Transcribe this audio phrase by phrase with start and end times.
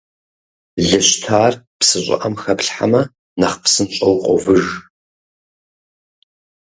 [0.87, 3.01] Лы щтар псы щӏыӏэм хэплъхьэмэ,
[3.39, 4.65] нэхъ псынщӏэу къовыж.